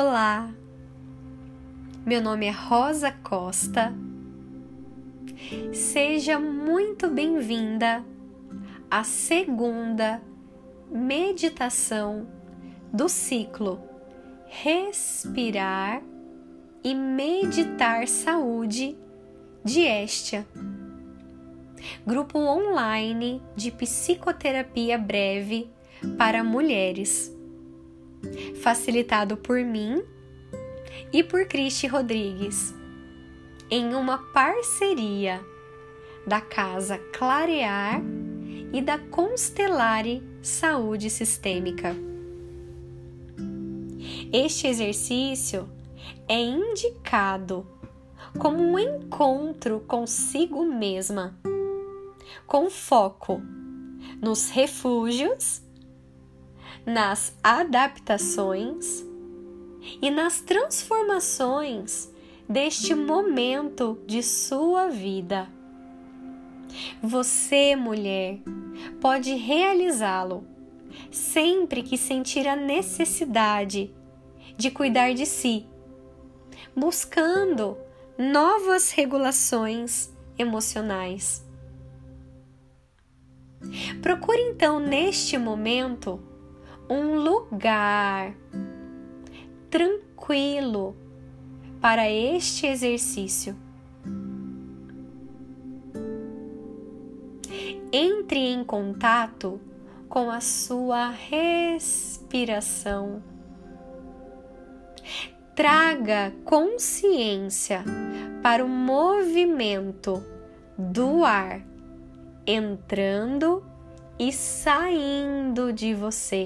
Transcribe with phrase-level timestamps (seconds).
[0.00, 0.54] Olá,
[2.06, 3.92] meu nome é Rosa Costa.
[5.72, 8.04] Seja muito bem-vinda
[8.88, 10.22] à segunda
[10.88, 12.28] meditação
[12.92, 13.80] do ciclo
[14.46, 16.00] Respirar
[16.84, 18.96] e Meditar Saúde
[19.64, 20.46] de Estia,
[22.06, 25.68] grupo online de psicoterapia breve
[26.16, 27.36] para mulheres,
[28.62, 30.02] facilitado por mim
[31.12, 32.74] e por Cristi Rodrigues,
[33.70, 35.40] em uma parceria
[36.26, 38.02] da Casa Clarear
[38.72, 41.96] e da Constelare Saúde Sistêmica.
[44.32, 45.68] Este exercício
[46.28, 47.66] é indicado
[48.38, 51.38] como um encontro consigo mesma,
[52.46, 53.40] com foco
[54.20, 55.62] nos refúgios,
[56.88, 59.04] nas adaptações
[60.00, 62.10] e nas transformações
[62.48, 65.48] deste momento de sua vida.
[67.02, 68.38] Você, mulher,
[69.00, 70.46] pode realizá-lo
[71.10, 73.94] sempre que sentir a necessidade
[74.56, 75.66] de cuidar de si,
[76.74, 77.76] buscando
[78.16, 81.46] novas regulações emocionais.
[84.00, 86.27] Procure então neste momento
[86.88, 88.34] um lugar
[89.70, 90.96] tranquilo
[91.80, 93.54] para este exercício.
[97.92, 99.60] Entre em contato
[100.08, 102.02] com a sua respiração.
[105.54, 107.84] Traga consciência
[108.42, 110.22] para o movimento
[110.76, 111.60] do ar
[112.46, 113.62] entrando
[114.18, 116.44] e saindo de você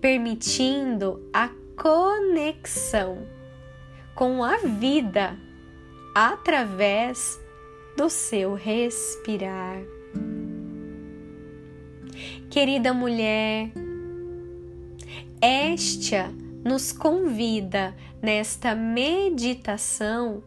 [0.00, 3.26] permitindo a conexão
[4.14, 5.38] com a vida
[6.14, 7.40] através
[7.96, 9.82] do seu respirar.
[12.50, 13.70] Querida mulher,
[15.40, 16.32] esta
[16.64, 20.42] nos convida nesta meditação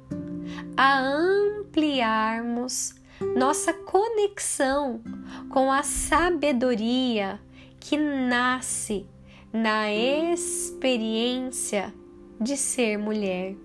[0.76, 2.96] a ampliarmos
[3.36, 5.02] nossa conexão
[5.50, 7.40] com a sabedoria
[7.80, 9.08] que nasce
[9.52, 11.94] na experiência
[12.40, 13.56] de ser mulher.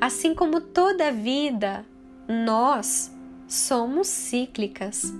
[0.00, 1.84] Assim como toda vida,
[2.28, 3.12] nós
[3.46, 5.12] somos cíclicas.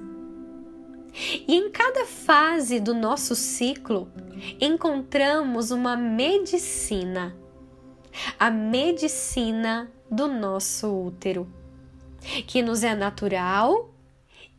[1.47, 4.11] E em cada fase do nosso ciclo
[4.61, 7.37] encontramos uma medicina,
[8.39, 11.47] a medicina do nosso útero,
[12.47, 13.91] que nos é natural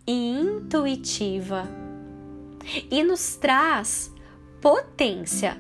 [0.05, 1.67] e intuitiva
[2.89, 4.11] e nos traz
[4.61, 5.57] potência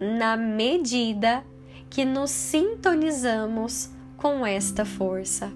[0.00, 1.44] na medida
[1.90, 5.52] que nos sintonizamos com esta força.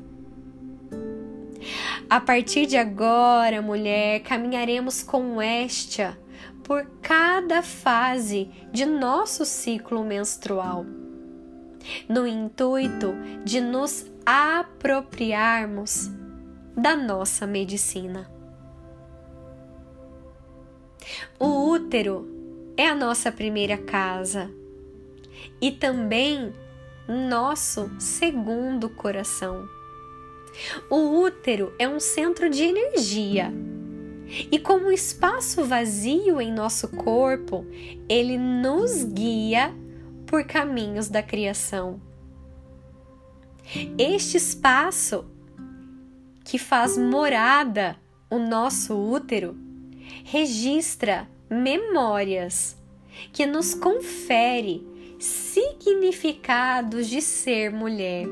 [2.10, 6.18] A partir de agora, mulher, caminharemos com esta
[6.64, 10.84] por cada fase de nosso ciclo menstrual,
[12.08, 13.14] no intuito
[13.44, 16.10] de nos apropriarmos
[16.76, 18.30] da nossa medicina.
[21.38, 22.28] O útero
[22.76, 24.50] é a nossa primeira casa
[25.60, 26.52] e também
[27.08, 29.68] nosso segundo coração.
[30.90, 33.52] O útero é um centro de energia.
[34.50, 37.66] E como um espaço vazio em nosso corpo,
[38.08, 39.74] ele nos guia
[40.26, 42.00] por caminhos da criação.
[43.98, 45.24] Este espaço
[46.44, 47.96] que faz morada
[48.28, 49.56] o nosso útero
[50.24, 52.76] registra memórias
[53.32, 54.86] que nos confere
[55.18, 58.26] significados de ser mulher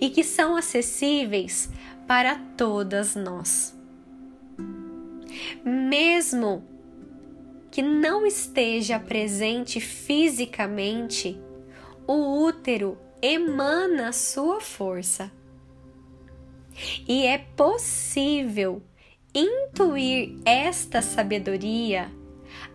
[0.00, 1.70] e que são acessíveis
[2.06, 3.76] para todas nós.
[5.64, 6.64] Mesmo
[7.70, 11.40] que não esteja presente fisicamente,
[12.06, 15.30] o útero emana sua força.
[17.06, 18.82] E é possível
[19.34, 22.10] intuir esta sabedoria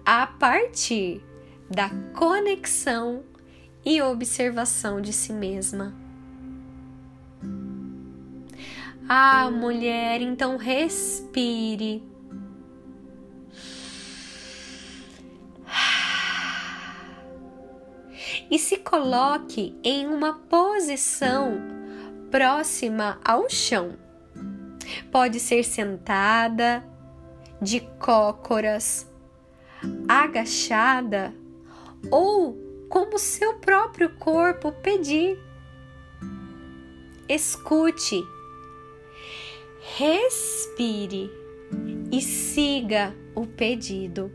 [0.05, 1.21] a partir
[1.69, 3.23] da conexão
[3.85, 5.93] e observação de si mesma.
[9.07, 12.03] Ah, mulher, então respire.
[18.49, 21.61] E se coloque em uma posição
[22.31, 23.95] próxima ao chão.
[25.11, 26.83] Pode ser sentada,
[27.61, 29.07] de cócoras,
[30.07, 31.33] agachada
[32.09, 32.57] ou
[32.89, 35.37] como seu próprio corpo pedir.
[37.27, 38.23] Escute,
[39.97, 41.29] respire
[42.11, 44.31] e siga o pedido.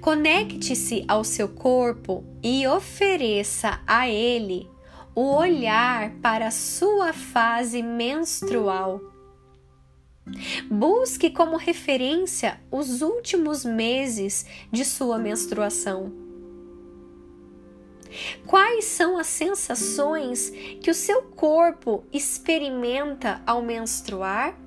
[0.00, 4.68] Conecte-se ao seu corpo e ofereça a ele
[5.14, 9.00] o olhar para a sua fase menstrual.
[10.70, 16.12] Busque como referência os últimos meses de sua menstruação.
[18.46, 20.50] Quais são as sensações
[20.80, 24.65] que o seu corpo experimenta ao menstruar?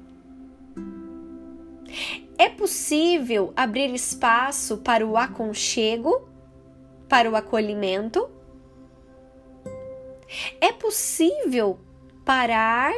[2.38, 6.28] É possível abrir espaço para o aconchego,
[7.08, 8.30] para o acolhimento?
[10.62, 11.80] É possível
[12.24, 12.94] parar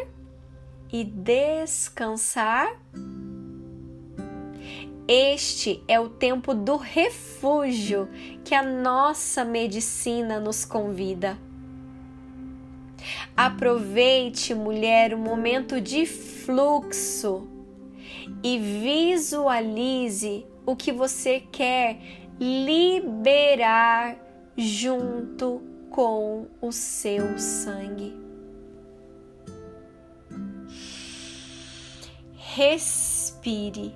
[0.91, 2.79] e descansar?
[5.07, 8.07] Este é o tempo do refúgio
[8.45, 11.37] que a nossa medicina nos convida.
[13.35, 17.50] Aproveite, mulher, o momento de fluxo
[18.43, 21.99] e visualize o que você quer
[22.39, 24.17] liberar
[24.57, 28.15] junto com o seu sangue.
[32.35, 33.93] Respire.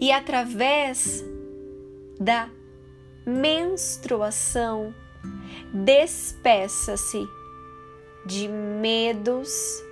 [0.00, 1.24] E através
[2.20, 2.48] da
[3.26, 4.94] menstruação,
[5.72, 7.26] despeça-se
[8.26, 9.82] de medos,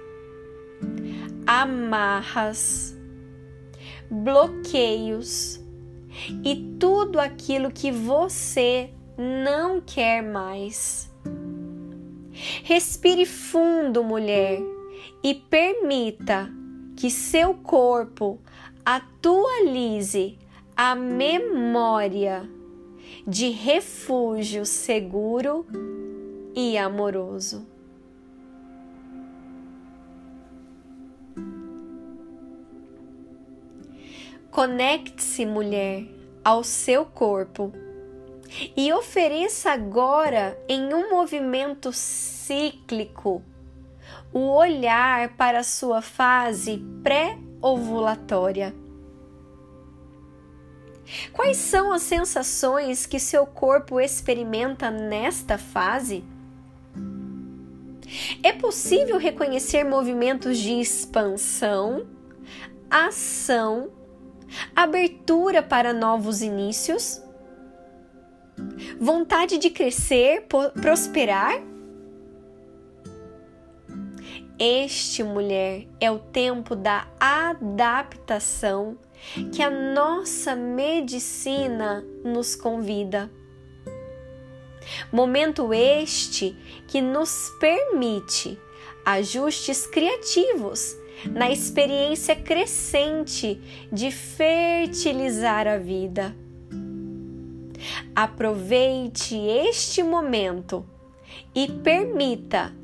[1.46, 2.96] amarras,
[4.10, 5.60] bloqueios
[6.44, 11.12] e tudo aquilo que você não quer mais.
[12.64, 14.60] Respire fundo, mulher,
[15.22, 16.50] e permita
[16.96, 18.38] que seu corpo
[18.84, 20.38] atualize
[20.76, 22.48] a memória
[23.26, 25.66] de refúgio seguro
[26.54, 27.75] e amoroso.
[34.56, 36.06] Conecte-se, mulher,
[36.42, 37.74] ao seu corpo
[38.74, 43.42] e ofereça agora, em um movimento cíclico,
[44.32, 48.74] o olhar para a sua fase pré-ovulatória.
[51.34, 56.24] Quais são as sensações que seu corpo experimenta nesta fase?
[58.42, 62.06] É possível reconhecer movimentos de expansão,
[62.90, 63.90] ação
[64.74, 67.22] abertura para novos inícios,
[68.98, 70.46] vontade de crescer,
[70.80, 71.62] prosperar.
[74.58, 78.96] Este, mulher, é o tempo da adaptação
[79.52, 83.30] que a nossa medicina nos convida.
[85.12, 86.56] Momento este
[86.88, 88.58] que nos permite
[89.04, 93.60] ajustes criativos na experiência crescente
[93.92, 96.34] de fertilizar a vida.
[98.14, 100.84] Aproveite este momento
[101.54, 102.74] e permita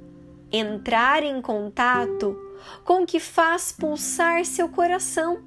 [0.51, 2.37] entrar em contato
[2.85, 5.43] com o que faz pulsar seu coração.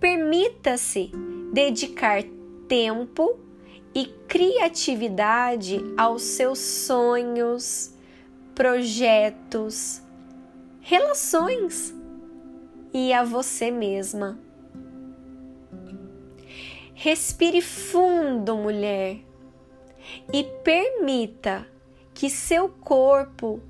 [0.00, 1.10] Permita-se
[1.52, 2.22] dedicar
[2.68, 3.38] tempo
[3.94, 7.94] e criatividade aos seus sonhos,
[8.54, 10.02] projetos,
[10.88, 11.92] relações
[12.94, 14.38] e a você mesma.
[16.94, 19.18] Respire fundo, mulher,
[20.32, 21.66] e permita
[22.14, 23.60] que seu corpo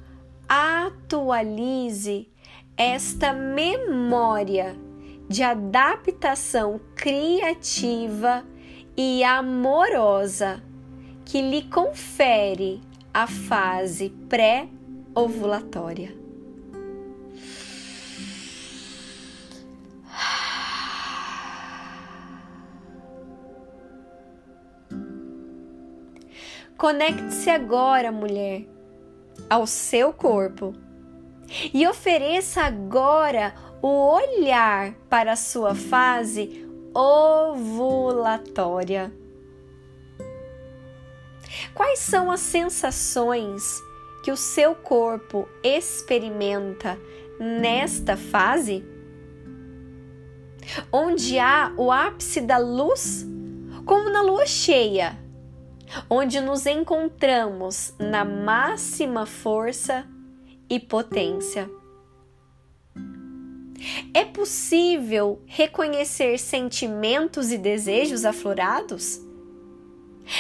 [0.47, 2.29] atualize
[2.77, 4.77] esta memória
[5.27, 8.45] de adaptação criativa
[8.95, 10.63] e amorosa
[11.25, 12.83] que lhe confere
[13.15, 16.26] a fase pré-ovulatória.
[26.77, 28.67] Conecte-se agora, mulher,
[29.49, 30.75] ao seu corpo
[31.73, 39.11] e ofereça agora o olhar para a sua fase ovulatória.
[41.73, 43.81] Quais são as sensações
[44.23, 46.99] que o seu corpo experimenta
[47.41, 48.85] nesta fase?
[50.93, 53.27] Onde há o ápice da luz,
[53.87, 55.25] como na lua cheia
[56.09, 60.07] onde nos encontramos na máxima força
[60.69, 61.71] e potência.
[64.13, 69.21] É possível reconhecer sentimentos e desejos aflorados?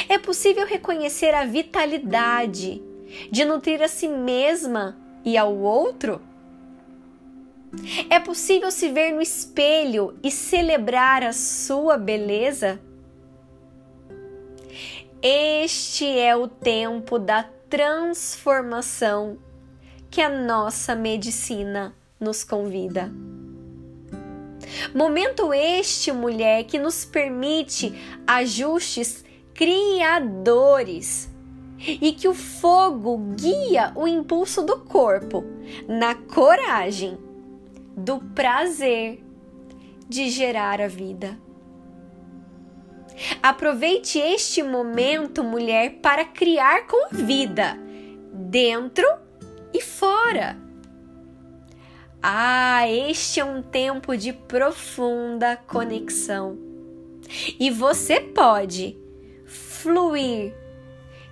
[0.08, 2.82] É possível reconhecer a vitalidade
[3.30, 6.20] de nutrir a si mesma e ao outro?
[8.08, 12.80] É possível se ver no espelho e celebrar a sua beleza?
[15.28, 19.38] Este é o tempo da transformação
[20.08, 23.12] que a nossa medicina nos convida.
[24.94, 27.92] Momento este, mulher, que nos permite
[28.24, 31.28] ajustes criadores
[31.80, 35.42] e que o fogo guia o impulso do corpo
[35.88, 37.18] na coragem,
[37.96, 39.24] do prazer
[40.08, 41.36] de gerar a vida.
[43.42, 47.78] Aproveite este momento, mulher, para criar com vida,
[48.32, 49.06] dentro
[49.72, 50.56] e fora.
[52.22, 56.58] Ah, este é um tempo de profunda conexão.
[57.58, 58.98] E você pode
[59.46, 60.54] fluir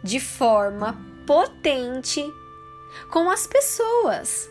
[0.02, 2.24] de forma potente
[3.10, 4.48] com as pessoas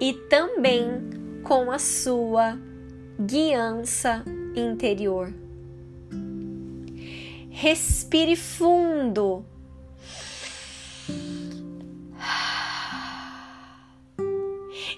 [0.00, 1.10] e também
[1.44, 2.58] com a sua
[3.18, 4.24] guiança
[4.56, 5.32] interior.
[7.50, 9.44] Respire fundo.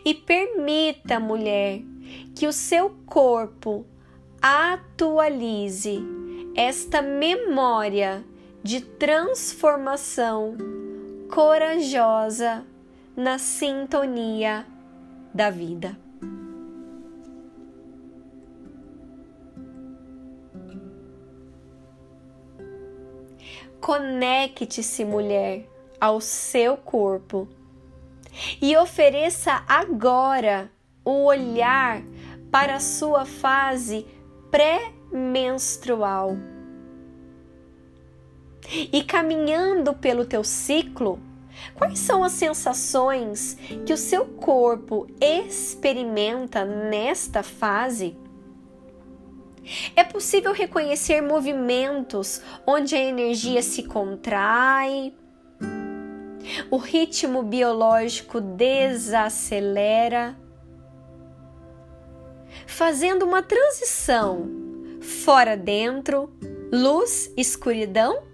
[0.04, 1.82] E permita, mulher,
[2.34, 3.86] que o seu corpo
[4.40, 6.02] atualize
[6.54, 8.24] esta memória
[8.62, 10.56] de transformação
[11.30, 12.64] corajosa
[13.16, 14.66] na sintonia
[15.32, 16.01] da vida.
[23.82, 25.68] Conecte-se, mulher,
[26.00, 27.48] ao seu corpo
[28.60, 30.70] e ofereça agora
[31.04, 32.00] o olhar
[32.48, 34.06] para a sua fase
[34.52, 36.36] pré-menstrual.
[38.70, 41.18] E caminhando pelo teu ciclo,
[41.74, 48.16] quais são as sensações que o seu corpo experimenta nesta fase?
[49.94, 55.14] É possível reconhecer movimentos onde a energia se contrai,
[56.70, 60.36] o ritmo biológico desacelera,
[62.66, 64.50] fazendo uma transição
[65.00, 66.32] fora dentro,
[66.72, 68.24] luz, escuridão?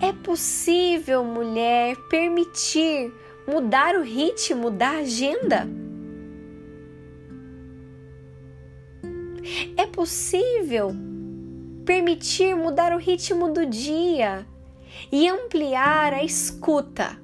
[0.00, 3.12] É possível, mulher, permitir
[3.46, 5.66] mudar o ritmo da agenda?
[9.76, 10.94] É possível
[11.84, 14.46] permitir mudar o ritmo do dia
[15.12, 17.20] e ampliar a escuta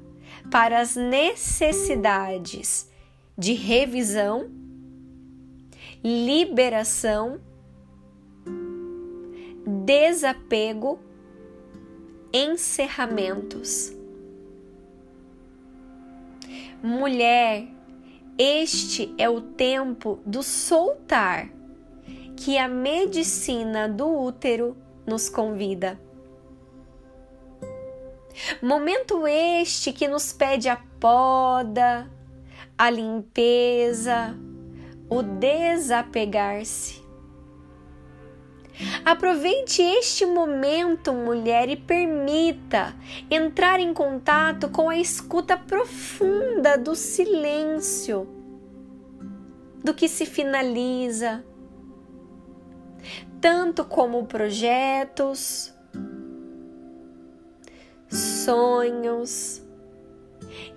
[0.50, 2.90] para as necessidades
[3.38, 4.50] de revisão,
[6.04, 7.40] liberação,
[9.84, 10.98] desapego,
[12.32, 13.92] encerramentos.
[16.82, 17.68] Mulher,
[18.38, 21.59] este é o tempo do soltar
[22.40, 24.74] que a medicina do útero
[25.06, 26.00] nos convida.
[28.62, 32.10] Momento este que nos pede a poda,
[32.78, 34.34] a limpeza,
[35.10, 37.02] o desapegar-se.
[39.04, 42.96] Aproveite este momento, mulher, e permita
[43.30, 48.26] entrar em contato com a escuta profunda do silêncio,
[49.84, 51.44] do que se finaliza,
[53.40, 55.72] tanto como projetos,
[58.08, 59.62] sonhos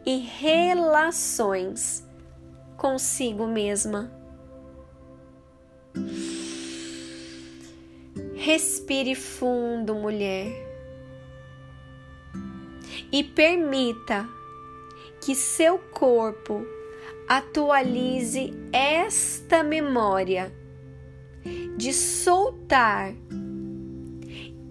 [0.05, 2.08] e relações
[2.77, 4.12] consigo mesma.
[8.36, 10.51] Respire fundo, mulher,
[13.12, 14.27] e permita
[15.22, 16.65] que seu corpo
[17.27, 20.62] atualize esta memória
[21.77, 23.13] de soltar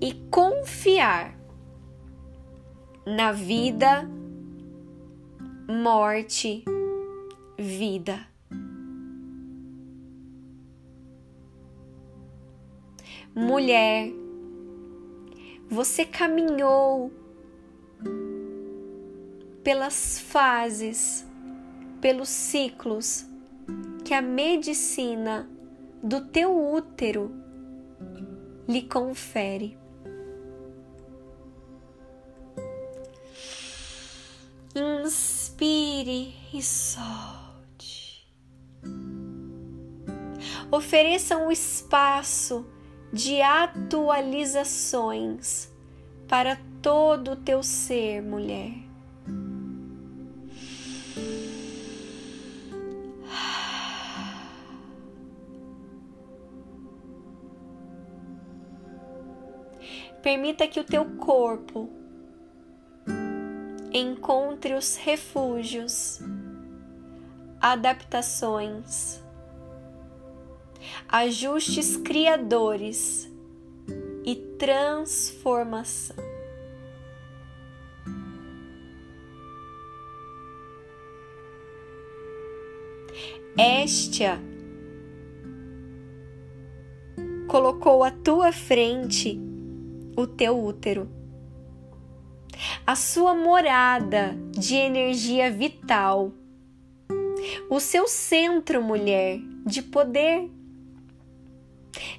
[0.00, 1.38] e confiar
[3.06, 4.08] na vida,
[5.68, 6.64] morte,
[7.58, 8.26] vida.
[13.34, 14.12] Mulher,
[15.68, 17.10] você caminhou
[19.64, 21.24] pelas fases,
[22.00, 23.24] pelos ciclos
[24.04, 25.48] que a medicina
[26.02, 27.30] do teu útero
[28.66, 29.78] lhe confere.
[34.74, 38.26] Inspire e solte.
[40.70, 42.66] Ofereça um espaço
[43.12, 45.70] de atualizações
[46.26, 48.81] para todo o teu ser, mulher.
[60.22, 61.88] Permita que o teu corpo
[63.92, 66.20] encontre os refúgios,
[67.60, 69.22] adaptações,
[71.08, 73.30] ajustes criadores
[74.24, 76.16] e transformação.
[83.56, 84.40] Estia
[87.46, 89.38] colocou à tua frente
[90.16, 91.08] o teu útero,
[92.86, 96.32] a sua morada de energia vital,
[97.68, 100.50] o seu centro, mulher, de poder,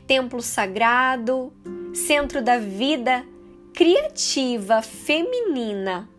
[0.06, 1.54] templo sagrado,
[1.94, 3.26] centro da vida
[3.74, 6.10] criativa feminina,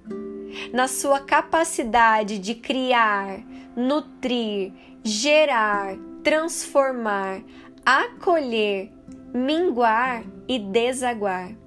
[0.72, 3.40] na sua capacidade de criar,
[3.76, 7.42] nutrir, gerar, transformar,
[7.84, 8.90] acolher,
[9.34, 11.63] minguar e desaguar.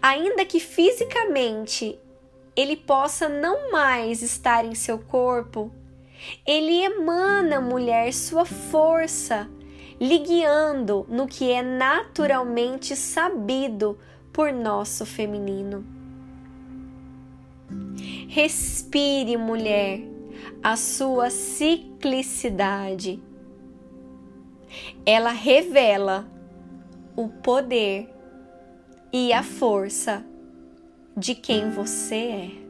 [0.00, 1.98] Ainda que fisicamente
[2.54, 5.72] ele possa não mais estar em seu corpo,
[6.46, 9.48] ele emana, mulher, sua força,
[10.00, 13.98] lhe guiando no que é naturalmente sabido
[14.32, 15.84] por nosso feminino.
[18.28, 20.00] Respire, mulher,
[20.62, 23.22] a sua ciclicidade.
[25.04, 26.26] Ela revela
[27.14, 28.08] o poder
[29.12, 30.24] e a força
[31.14, 32.62] de quem você é.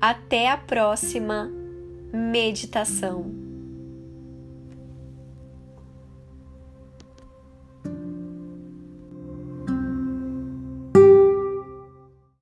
[0.00, 1.50] Até a próxima
[2.12, 3.33] meditação.